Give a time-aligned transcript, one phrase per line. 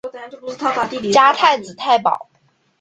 [1.13, 2.27] 加太子太保。